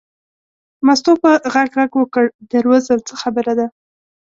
مستو 0.85 1.11
په 1.21 1.31
غږ 1.53 1.69
غږ 1.77 1.91
وکړ 1.97 2.25
در 2.51 2.63
وځم 2.71 2.99
څه 3.07 3.13
خبره 3.21 3.53
ده. 3.59 3.67